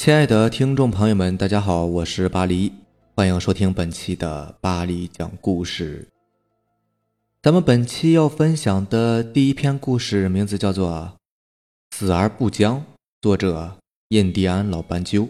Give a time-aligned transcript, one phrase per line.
[0.00, 2.72] 亲爱的听众朋友们，大家好，我是巴黎，
[3.14, 6.08] 欢迎收听本期的巴黎讲故事。
[7.42, 11.18] 咱们本期要分享的第一篇故事名字叫做
[11.94, 12.78] 《死而不僵》，
[13.20, 13.76] 作者
[14.08, 15.28] 印第安老斑鸠。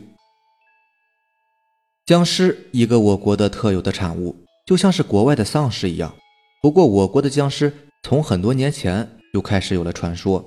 [2.07, 6.15] 僵尸，一个我国的特有的产物，就像是国外的丧尸一样。
[6.63, 7.73] 不过，我国的僵尸
[8.05, 10.45] 从很多年前就开始有了传说，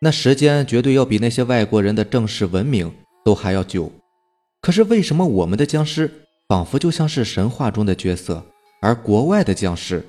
[0.00, 2.92] 那时间绝对要比那些外国人的正式文明。
[3.26, 3.90] 都还要久，
[4.60, 6.08] 可是为什么我们的僵尸
[6.46, 8.46] 仿佛就像是神话中的角色，
[8.80, 10.06] 而国外的僵尸，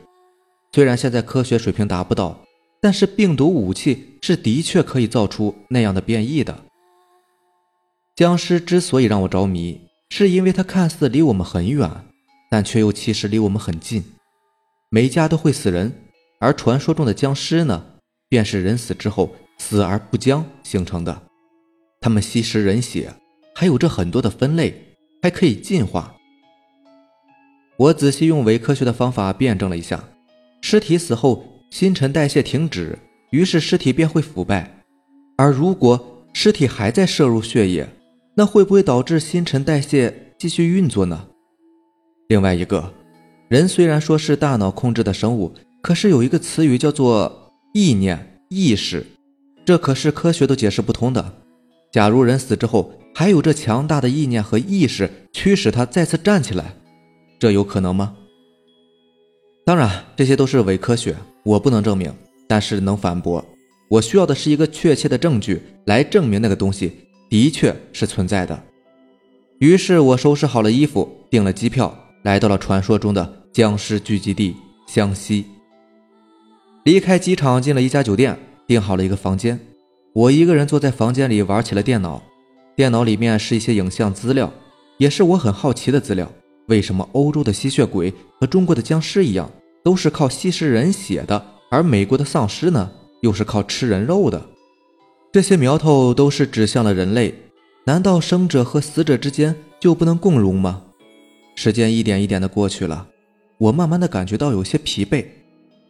[0.71, 2.39] 虽然现在科学水平达不到，
[2.79, 6.63] 但是病毒武器是的确可以造出那样的变异的。
[8.15, 11.89] 僵尸之所以让我着迷，是因为它看似离我们很远，
[12.51, 14.03] 但却又其实离我们很近。
[14.89, 15.91] 每家都会死人，
[16.39, 17.83] 而传说中的僵尸呢，
[18.29, 21.23] 便是人死之后死而不僵形成的。
[21.99, 23.13] 他们吸食人血，
[23.55, 26.15] 还有着很多的分类，还可以进化。
[27.77, 30.03] 我仔细用伪科学的方法辩证了一下：
[30.61, 32.97] 尸体死后新陈代谢停止，
[33.31, 34.63] 于是尸体便会腐败；
[35.37, 37.87] 而如果尸体还在摄入血液，
[38.35, 41.27] 那会不会导致新陈代谢继续运作呢？
[42.29, 42.93] 另外一个，
[43.47, 49.05] 人虽然说是大脑控制的生物，可是有一个词语叫做意念、意识，
[49.65, 51.33] 这可是科学都解释不通的。
[51.91, 56.75] 假如人死之后还有这强大的意念和意识驱使他再次站起来，
[57.39, 58.15] 这有可能吗？
[59.65, 62.13] 当然，这些都是伪科学，我不能证明，
[62.47, 63.43] 但是能反驳。
[63.89, 66.91] 我需要的是一个确切的证据来证明那个东西
[67.29, 68.61] 的确是存在的。
[69.59, 74.55] 于是我收拾好了衣服，订了机票，来到了传说中的僵尸聚集地
[74.87, 75.45] 湘西。
[76.83, 78.37] 离开机场，进了一家酒店，
[78.67, 79.59] 订好了一个房间。
[80.17, 82.23] 我一个人坐在房间里玩起了电脑，
[82.75, 84.51] 电脑里面是一些影像资料，
[84.97, 86.27] 也是我很好奇的资料。
[86.69, 89.47] 为什么欧洲的吸血鬼和中国的僵尸一样，
[89.83, 92.89] 都是靠吸食人血的，而美国的丧尸呢，
[93.21, 94.43] 又是靠吃人肉的？
[95.31, 97.35] 这些苗头都是指向了人类。
[97.85, 100.81] 难道生者和死者之间就不能共荣吗？
[101.55, 103.07] 时间一点一点的过去了，
[103.59, 105.23] 我慢慢的感觉到有些疲惫。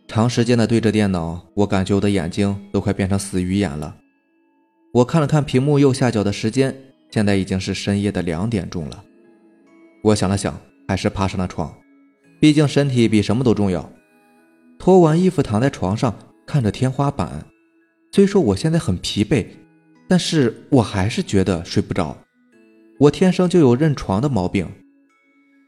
[0.06, 3.96] 长时间的对着电脑，我感觉我的眼睛都快变成死鱼眼了。
[4.98, 6.76] 我看了看屏幕右下角的时间，
[7.12, 9.04] 现在已经是深夜的两点钟了。
[10.02, 11.72] 我想了想，还是爬上了床，
[12.40, 13.88] 毕竟身体比什么都重要。
[14.80, 17.46] 脱完衣服躺在床上，看着天花板。
[18.12, 19.46] 虽说我现在很疲惫，
[20.08, 22.18] 但是我还是觉得睡不着。
[22.98, 24.68] 我天生就有认床的毛病，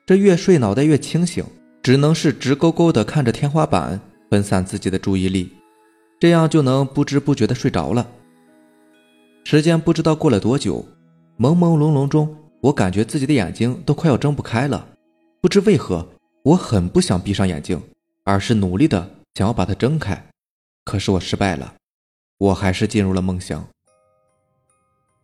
[0.08, 1.46] 这越睡脑袋越清醒，
[1.84, 4.02] 只能是直勾勾的看着天花板，
[4.32, 5.52] 分散自己的注意力，
[6.20, 8.10] 这样就能不知不觉的睡着了。
[9.52, 10.86] 时间不知道过了多久，
[11.40, 14.88] 朦朦胧胧中，我感觉自己的眼睛都快要睁不开了。
[15.42, 16.08] 不知为何，
[16.44, 17.82] 我很不想闭上眼睛，
[18.24, 20.24] 而是努力的想要把它睁开。
[20.86, 21.74] 可是我失败了，
[22.38, 23.68] 我还是进入了梦乡。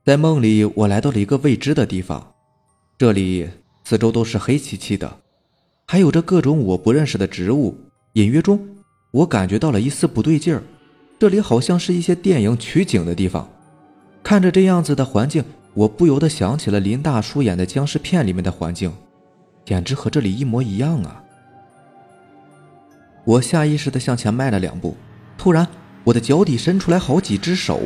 [0.04, 2.34] 在梦里，我来到了一个未知的地方，
[2.98, 3.48] 这里
[3.84, 5.20] 四周都是黑漆漆的，
[5.86, 7.78] 还有着各种我不认识的植物。
[8.14, 8.60] 隐约中，
[9.12, 10.64] 我感觉到了一丝不对劲儿，
[11.20, 13.48] 这里好像是一些电影取景的地方。
[14.26, 18.92] 看着这样子的环境，我不由得想起了林大叔演的僵尸片里面的环境，
[19.64, 21.24] 简直和这里一模一样啊！
[23.24, 24.98] 我下意识的向前迈了两步，
[25.38, 25.68] 突然
[26.04, 27.80] 我的脚底伸出来好几只手，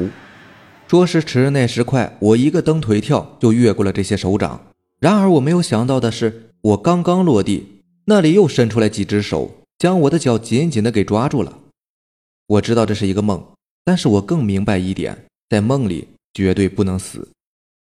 [0.88, 4.62] 说时迟那时快，我一个蹬腿跳就越过了这些手掌。
[5.02, 11.60] 然而我没有想到的是，我刚刚落地，那里又伸出来几只手，将我的脚紧紧的给抓住了。
[12.48, 13.46] 我知道这是一个梦，
[13.84, 16.08] 但是我更明白一点，在梦里。
[16.34, 17.29] 绝对不能死。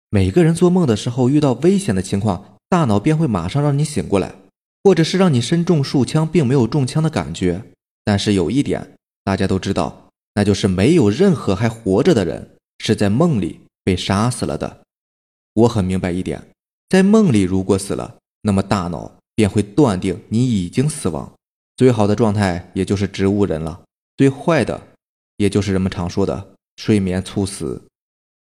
[0.10, 4.36] 每个人做梦的时候遇到危险的情况，大脑便会马上让你醒过来，
[4.84, 7.62] 或者是让你身中数枪并没有中枪的感觉。
[8.04, 14.82] 但是有一点大家都知道，那就是没有任何还活着的人是在梦里被杀死了的。
[15.54, 16.42] 我很明白一点，
[16.88, 21.34] 在梦里如果死了，那么大脑便会断定你已经死亡。
[21.76, 23.84] 最好的状态也就是植物人了，
[24.16, 24.82] 最坏的
[25.36, 27.84] 也就是人们常说的睡眠猝死。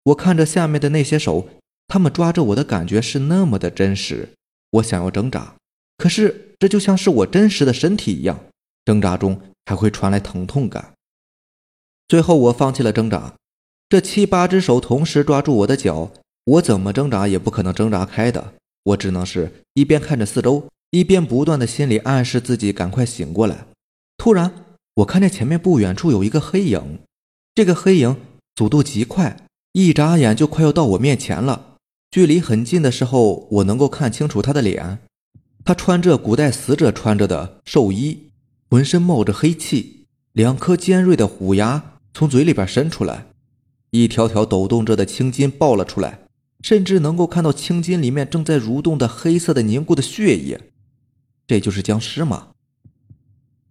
[0.04, 1.48] 我看着下面的那些手，
[1.88, 4.30] 他们抓着我的感觉是那么的真实。
[4.72, 5.56] 我想要挣扎，
[5.98, 8.40] 可是这就像是我真实的身体一样，
[8.86, 10.94] 挣扎中还会传来疼痛感。
[12.08, 13.36] 最后我放弃了挣扎，
[13.90, 16.12] 这七八只手同时抓住我的脚，
[16.46, 18.54] 我怎么挣扎也不可能挣扎开的。
[18.84, 23.68] 我只能是一边看着四周，一边不断的心里暗示自己赶快醒过来。
[24.18, 24.52] 突然，
[24.96, 27.00] 我看见前面不远处有一个黑影，
[27.54, 28.16] 这个黑影
[28.56, 29.38] 速度极快。
[29.74, 31.78] 一眨眼就快要到我面前了，
[32.10, 35.00] 距离很近的时候，我能够看清楚他的脸。
[35.64, 38.32] 他穿着古代死者穿着的寿衣，
[38.70, 43.28] 浑身冒着黑气，两颗尖锐的虎牙从嘴里边伸出来，
[43.92, 46.20] 一条条抖动着的青筋爆了出来，
[46.62, 50.60] 甚至能够看到青筋里面正在蠕动的黑色的凝固的血液。
[51.48, 52.50] 这就是僵尸吗？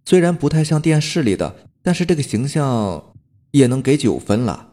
[0.05, 3.13] 虽然不太像电视里的，但是这个形象
[3.51, 4.70] 也能给九分了。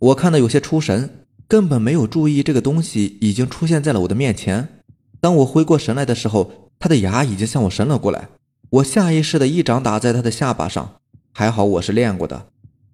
[0.00, 4.80] 我看的有些出神，根本没有注意这个东西已经出现在了我的面前。
[5.20, 8.30] 当我回过神来的时候，他的牙已经向我伸了过来。
[8.70, 10.96] 我下意识的一掌打在他的下巴上，
[11.34, 12.46] 还好我是练过的。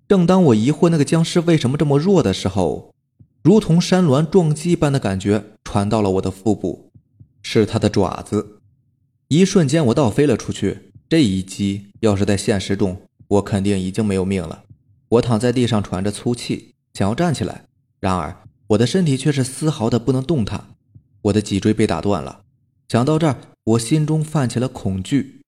[0.08, 2.92] 正当我疑惑那个僵尸为什么这么弱的时候，
[3.44, 6.90] 如同山峦撞击般的感觉传到了我的腹部，
[7.40, 8.58] 是他的爪子。
[9.28, 10.90] 一瞬间，我倒飞了出去。
[11.08, 14.64] 这一击要是在现实中，我肯定已经没有命了。
[15.10, 17.62] 我躺在地上喘着粗气，想要站起来，
[18.00, 18.34] 然而
[18.68, 20.68] 我的身体却是丝毫的不能动弹。
[21.20, 22.40] 我的脊椎被打断了。
[22.88, 25.42] 想到这儿，我心中泛起了恐惧。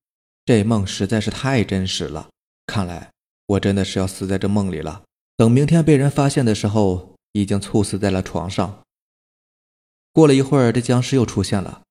[0.45, 2.29] 这梦实在是太真实了，
[2.67, 3.09] 看来
[3.47, 5.01] 我真的是要死在这梦里了。
[5.37, 8.83] 等明天被人发现的时候，已经猝死在了床上。
[10.13, 11.81] 过了一会儿，这僵尸又出现了，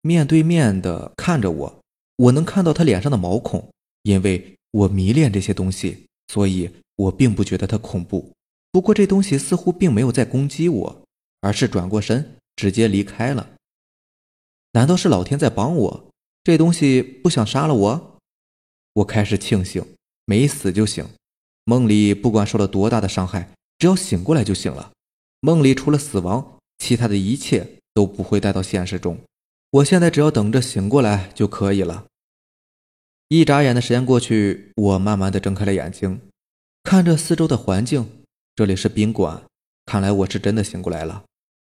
[0.00, 1.80] 面对面的看着我。
[2.18, 3.68] 我能看到他脸上的毛孔，
[4.04, 8.32] 因为我迷恋这些东西，所以我并不觉得它恐怖。
[8.78, 11.02] 不过这东西似乎并没有在攻击我，
[11.40, 12.36] 而是转过身。
[12.54, 13.54] 直接离开了。
[14.70, 16.10] 难道是老天在帮我？
[16.44, 18.18] 这东西不想杀了我？
[18.92, 19.84] 我开始庆幸
[20.26, 21.08] 没死就行。
[21.64, 24.92] 梦里不管受了多大的伤害，只要醒过来就行了。
[25.40, 29.18] 梦里除了死亡，其他的一切都不会带到现实中。
[29.70, 32.06] 我现在只要等着醒过来就可以了。
[33.26, 36.20] 一眨眼的时间过去，我慢慢的睁开了眼睛，
[36.84, 38.17] 看着四周的环境。
[38.58, 39.40] 这里是宾馆，
[39.86, 41.22] 看来我是真的醒过来了。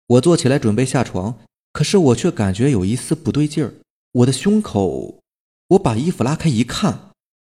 [0.06, 1.38] 我坐起来准备下床，
[1.72, 3.72] 可是我却感觉有一丝不对劲儿。
[4.12, 5.18] 我的胸口，
[5.68, 7.12] 我把衣服拉开一看，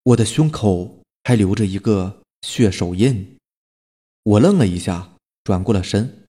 [0.03, 3.35] 我的胸口还留着一个血手印。
[4.21, 5.13] 我愣了一下，
[5.43, 6.27] 转过了身，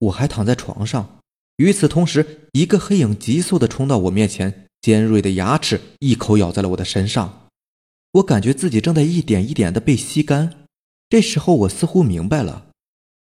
[0.00, 1.20] 我还躺在床上。
[1.58, 7.50] 与此同时，一个黑影急速的冲到我面前，尖锐的牙齿一口咬在了我的身上。
[8.14, 10.65] 我感觉自己正在一点一点的被吸干。
[11.08, 12.66] 这时候，我似乎明白了，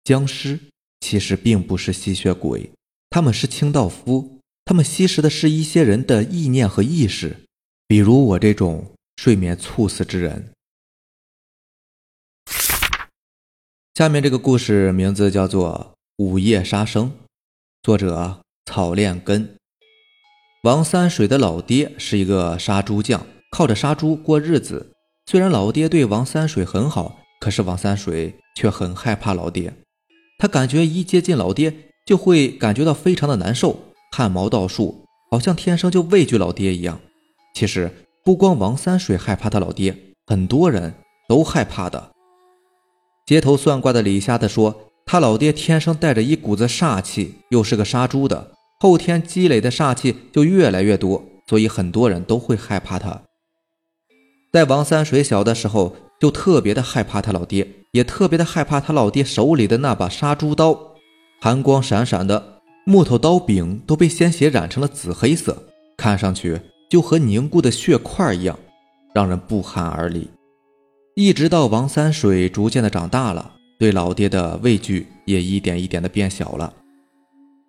[0.05, 0.61] 僵尸。
[1.01, 2.71] 其实并不是吸血鬼，
[3.11, 7.45] 他们是清道夫，他们吸食的是一些人的意念和意识，
[7.87, 10.51] 比如我这种睡眠猝死之人。
[13.95, 15.95] 下面这个故事名字叫做
[16.25, 17.11] 《午夜杀生》，
[17.83, 19.57] 作者草炼根。
[20.63, 24.95] 王三水的老爹是一个杀猪匠，靠着杀猪过日子。
[25.27, 29.75] 虽然老爹对王三水很好，可是王三水却很害怕老爹。
[30.39, 31.73] 他感觉一接近老爹，
[32.05, 33.79] 就会感觉到非常的难受，
[34.11, 37.01] 汗毛倒竖，好像天生就畏惧老爹一样。
[37.55, 37.91] 其实
[38.25, 39.97] 不光王三水害怕他老爹，
[40.27, 40.95] 很多人
[41.29, 42.11] 都害怕的。
[43.27, 53.23] 街头算卦的李瞎子说，他老爹天生带着一股子煞气，又是个杀猪的，后天积累的煞气就越来越多，所以很多人都会害怕他。
[54.53, 55.97] 在王三水小的时候。
[56.25, 60.95] 就特别的害怕他老爹，也特别的害怕他老爹手里的那把杀猪刀，
[61.39, 65.65] 寒光闪闪的木头刀柄都被鲜血染成了紫黑色，
[65.99, 68.59] 看上去就和凝固的血块一样，
[69.15, 70.31] 让人不寒而栗。
[71.15, 76.73] 一直到王三水逐渐的长大了，对老爹的畏惧也一点一点的变小了。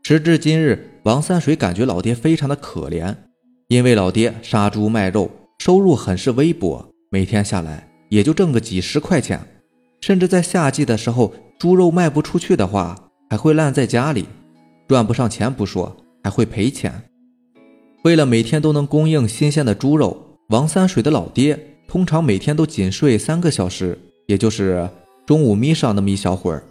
[0.04, 3.14] 时至今日，王三水感觉老爹非常的可怜，
[3.68, 7.90] 因为老爹杀猪卖肉，收入很是微薄，每天下来。
[8.10, 9.40] 也就挣个几十块钱，
[10.02, 14.26] 甚至在夏季的时候，猪肉卖不出去的话，还会烂在家里，
[14.88, 17.04] 赚不上钱不说，还会赔钱。
[18.04, 23.98] 为了每天都能供应新鲜的猪肉，王三水的老爹通常每天都仅睡三个小时，
[24.28, 24.88] 也就是
[25.26, 26.64] 中午眯上那么一小会儿。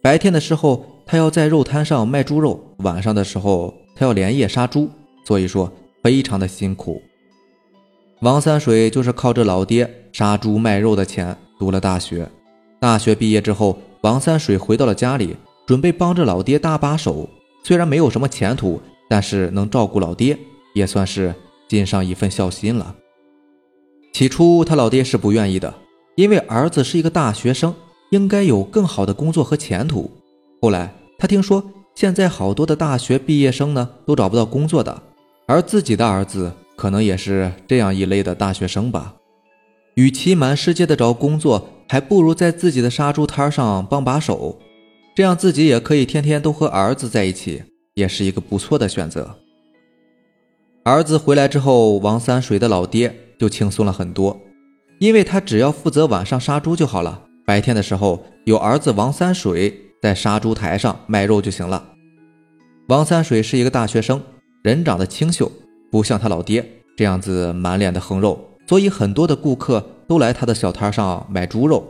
[0.00, 4.88] 白天的时候，他要在肉摊上卖猪肉；晚上的时候，他要连夜杀猪，
[5.26, 5.70] 所以说
[6.02, 7.02] 非常的辛苦。
[8.24, 12.26] 王三水就是靠着老爹杀猪卖肉的钱读了大学。
[12.80, 17.28] 大学毕业之后，王三水回到了家里，准备帮着老爹搭把手。
[17.62, 20.38] 虽然没有什么前途，但是能照顾老爹，
[20.72, 21.34] 也算是
[21.68, 22.94] 尽上一份孝心了。
[24.14, 25.74] 起初他老爹是不愿意的，
[26.16, 27.74] 因为儿子是一个大学生，
[28.10, 30.10] 应该有更好的工作和前途。
[30.62, 31.62] 后来他听说
[31.94, 35.02] 现在好多的大学毕业生呢都找不到工作的，
[35.46, 36.50] 而自己的儿子。
[36.84, 39.14] 可能也是这样一类的大学生吧。
[39.94, 44.58] 与其满世界的找工作，还不如在自己的杀猪摊上帮把手。
[45.16, 47.62] 这样自己也可以天天都和儿子在一起，
[47.94, 49.34] 也是一个不错的选择。
[50.82, 54.38] 儿子回来之后，王三水的老爹就轻松了很多，
[54.98, 61.82] 因为他只要负责晚上杀猪就好了，白天的时候有儿子王三水在杀猪台上卖肉就行了。
[62.88, 64.20] 王三水是一个大学生，
[64.62, 65.50] 人长得清秀，
[65.90, 66.64] 不像他老爹
[66.96, 71.86] 这样子满脸的横肉，所以很多的顾客都来他的小摊上买猪肉，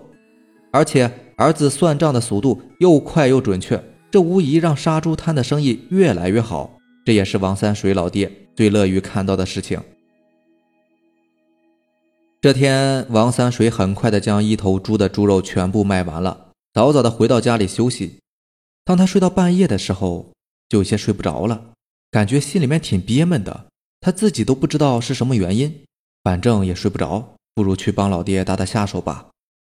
[0.70, 6.78] 而且儿子算账的速度又快又准确，这无疑让杀猪摊的生意越来越好。
[7.04, 9.78] 这也是王三水老爹最乐于看到的事情。
[12.40, 18.20] 这天，王三水很快的将一头猪的猪肉全部卖完了，早早的回到家里休息。
[18.84, 20.32] 当他睡到半夜的时候，
[20.68, 21.72] 就有些睡不着了，
[22.10, 23.66] 感觉心里面挺憋闷的，
[24.04, 25.82] 他自己都不知道是什么原因，
[26.22, 29.28] 反正也睡不着，不如去帮老爹打打下手吧。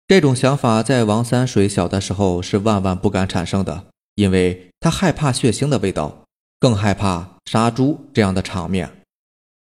[0.07, 3.85] 这种想法在王三水小的时候是万万不敢产生的，
[4.15, 6.23] 因为他害怕血腥的味道。
[6.59, 8.89] 更害怕杀猪这样的场面，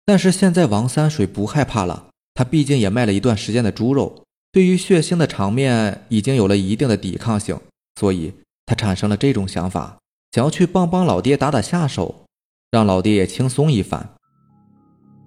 [0.06, 2.06] 但是现在王三水不害怕了。
[2.34, 7.60] 他毕竟也卖了一段时间的猪肉，对于血腥的场面已经有了一定的抵抗性，
[8.00, 8.32] 所以
[8.66, 9.98] 他产生了这种想法，
[10.32, 12.24] 想要去帮帮老爹打打下手，
[12.72, 14.12] 让老爹也轻松一番。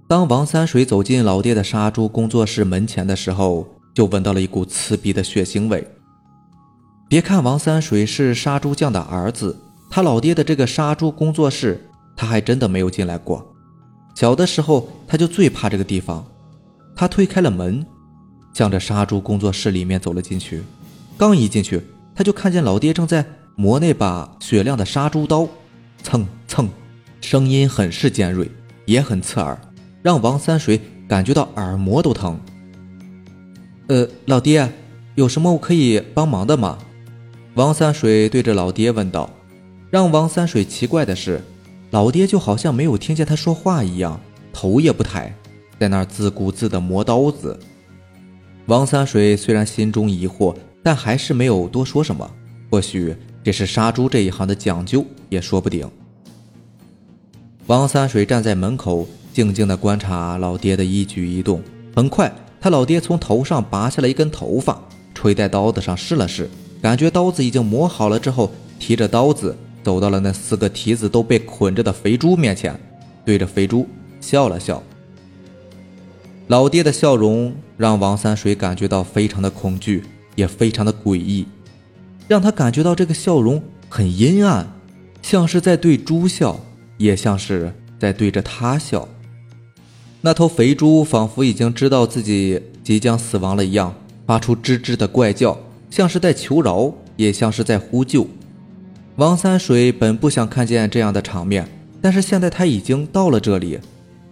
[0.08, 5.84] 当王三水走进老爹的杀猪工作室门前的时候，就闻到了一股刺鼻的血腥味。
[7.08, 9.56] 别看王三水是杀猪匠的儿子。
[9.90, 13.44] 他老爹的这个杀猪工作室，他还真的没有进来过。
[14.14, 16.24] 小的时候他就最怕这个地方。
[16.94, 17.84] 他推开了门，
[18.54, 20.62] 向着杀猪工作室里面走了进去。
[21.16, 21.82] 刚一进去，
[22.14, 23.24] 他就看见老爹正在
[23.56, 25.48] 磨那把雪亮的杀猪刀，
[26.02, 26.68] 蹭蹭，
[27.20, 28.48] 声音很是尖锐，
[28.86, 29.58] 也很刺耳，
[30.06, 32.38] 让王三水感觉到耳膜都疼。
[33.88, 34.72] 呃，老爹，
[35.16, 36.78] 有什么我可以帮忙的吗？
[37.54, 39.28] 王三水对着老爹问道。
[39.90, 41.42] 让王三水奇怪的是，
[41.90, 44.20] 老爹就好像没有听见他说话一样，
[44.52, 45.34] 头也不抬，
[45.80, 47.58] 在那儿自顾自地磨刀子。
[48.66, 52.30] 王三水虽然心中疑惑，但还是没有多说什么。
[52.70, 55.90] 或许这是杀猪这一行的讲究，也说不定。
[57.66, 61.62] 王三水站在门口，静静地观察老爹的一举一动。
[61.94, 64.80] 很快，他老爹从头上拔下了一根头发，
[65.14, 66.48] 垂在刀子上试了试，
[66.80, 69.54] 感觉刀子已经磨好了之后，提着刀子。
[69.82, 72.80] 走到了那四个蹄子都被捆着的肥猪面前，
[73.26, 73.86] 对着肥猪
[74.22, 74.82] 笑了笑。
[76.46, 80.02] 老爹的笑容让王三水感觉到非常的恐惧，
[80.34, 81.46] 也非常的诡异，
[82.26, 84.66] 让他感觉到这个笑容很阴暗，
[85.20, 86.58] 像是在对猪笑，
[86.96, 89.06] 也像是在对着他笑。
[90.26, 93.94] 那头肥猪仿佛已经知道自己即将死亡了一样，
[94.26, 95.56] 发出吱吱的怪叫，
[95.88, 98.26] 像是在求饶，也像是在呼救。
[99.14, 101.68] 王三水本不想看见这样的场面，
[102.02, 103.78] 但是现在他已经到了这里，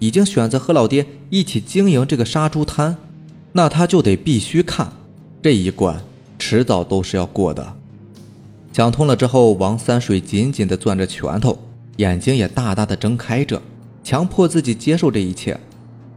[0.01, 2.97] 已经选择和老爹一起经营这个杀猪摊，
[3.53, 4.93] 那他就得必须看
[5.41, 6.03] 这一关，
[6.41, 7.77] 迟早都是要过的。
[8.73, 11.57] 想通了之后，王三水紧紧地攥着拳头，
[11.99, 13.63] 眼睛也大大的睁开着，
[14.03, 15.57] 强迫自己接受这一切。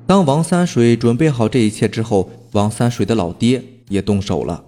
[0.07, 4.63] 当王三水准备好这一切之后，王三水的老爹也动手了。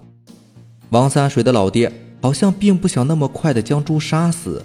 [0.90, 1.92] 王三水的老爹。
[2.22, 4.62] 好像并不想那么快的将猪杀死，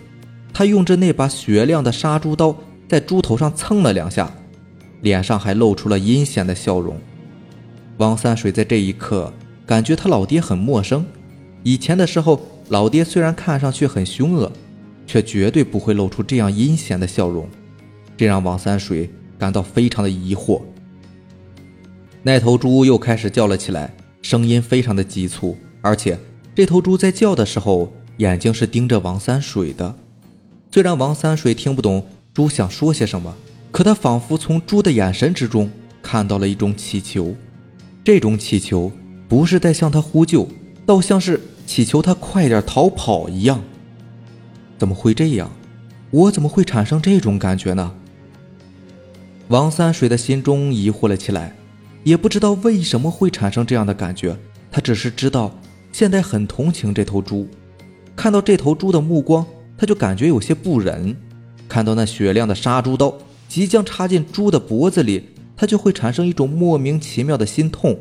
[0.52, 2.52] 他用着那把雪亮的杀猪刀
[2.88, 4.28] 在猪头上蹭了两下，
[5.02, 6.97] 脸上还露出了阴险的笑容。
[7.99, 9.33] 王三水在这一刻
[9.64, 11.07] 感觉他老爹很陌生。
[11.62, 12.40] 以前的时候，
[12.71, 14.50] 老爹虽然看上去很凶恶，
[15.07, 17.49] 却绝对不会露出这样阴险的笑容，
[18.16, 20.61] 这让王三水感到非常的疑惑。
[22.23, 26.19] 那头猪又开始叫了起来，声音非常的急促，而且。
[26.57, 29.93] 这头猪在叫的时候，眼睛是盯着王三水的。
[30.71, 33.35] 虽然王三水听不懂猪想说些什么，
[33.73, 35.69] 可他仿佛从猪的眼神之中
[36.00, 37.35] 看到了一种祈求。
[38.05, 38.93] 这种祈求
[39.29, 40.47] 不是在向他呼救，
[40.87, 43.61] 倒像是祈求他快点逃跑一样。
[44.79, 45.50] 怎么会这样？
[46.12, 47.93] 我怎么会产生这种感觉呢？
[49.49, 51.55] 王三水的心中疑惑了起来，
[52.03, 54.37] 也不知道为什么会产生这样的感觉。
[54.71, 55.53] 他只是知道。
[55.93, 57.47] 现在很同情这头猪，
[58.17, 59.47] 看到这头猪的目光，
[59.79, 61.15] 他就感觉有些不忍；
[61.69, 63.17] 看到那雪亮的杀猪刀
[63.49, 67.97] 即将插进猪的脖子里，他就会产生一种莫名其妙的心痛。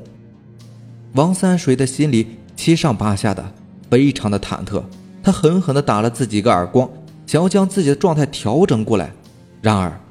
[1.14, 3.54] 王三水的心里七上八下的，
[3.92, 4.84] 非常的忐忑。
[5.22, 6.90] 他狠狠地打了自己一个耳光，
[7.28, 9.14] 想要将自己的状态调整过来。
[9.62, 10.02] 然而，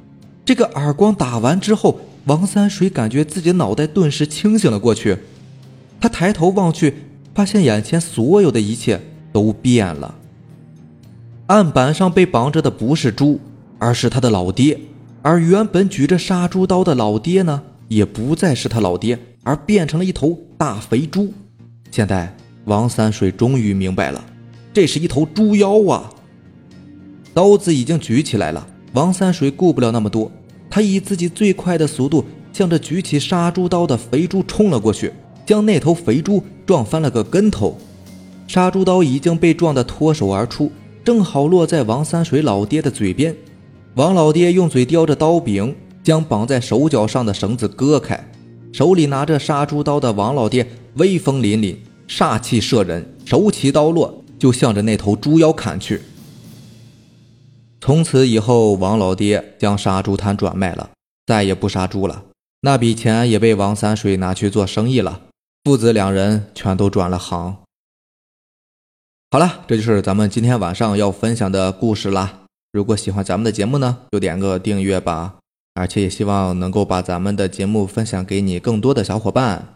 [0.45, 5.17] 这个耳光打完之后，王三水感觉自己脑袋顿时清醒了过去。
[5.99, 6.93] 他抬头望去。
[7.35, 10.13] 发现眼前所有的一切都变了，
[11.47, 13.39] 案板上被绑着的不是猪，
[13.79, 14.79] 而是他的老爹。
[15.23, 21.33] 而原本举着杀猪刀的老爹呢，也不再是他老爹，而变成了一头大肥猪。
[21.89, 22.31] 现在
[22.65, 24.23] 王三水终于明白了，
[24.71, 26.11] 这是一头猪妖啊！
[27.33, 30.31] 刀子已经举起来了，王三水顾不了那么多，
[30.69, 35.11] 他以自己最快的速度，向着举起杀猪刀的肥猪冲了过去，
[35.45, 37.75] 将那头肥猪撞翻了个跟头。
[38.47, 40.71] 杀猪刀已经被撞得脱手而出，
[41.03, 43.35] 正好落在王三水老爹的嘴边。
[43.95, 48.23] 王老爹用嘴叼着刀柄，将绑在手脚上的绳子割开。
[48.71, 51.75] 手里拿着杀猪刀的王老爹威风凛凛，
[52.07, 55.99] 煞气慑人，手起刀落就向着那头猪妖砍去。
[57.85, 60.91] 从此以后，王老爹将杀猪摊转卖了，
[61.25, 62.23] 再也不杀猪了。
[62.61, 65.19] 那笔钱也被王三水拿去做生意了，
[65.65, 67.57] 父子两人全都转了行。
[69.31, 72.43] 好了，这就是咱们今天晚上要分享的故事啦。
[72.71, 75.35] 如果喜欢咱们的节目呢，就点个订阅吧，
[75.73, 79.75] 而且也希望能够把咱们的节目分享给你更多的小伙伴。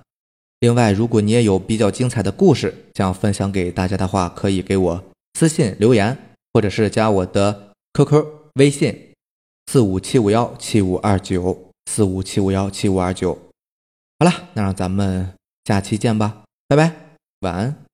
[0.62, 5.04] 另外，如果你也有比较精彩的故事想分享给大家的话，可以给我
[5.38, 6.18] 私信留言，
[6.54, 7.67] 或者是加我的
[7.98, 8.28] QQ
[8.60, 9.16] 微信
[9.66, 13.34] 四五七五幺七五二九四五七五幺七五二九。
[14.20, 15.34] 好了，那让咱们
[15.66, 16.94] 下期见吧，拜拜，
[17.40, 17.87] 晚安。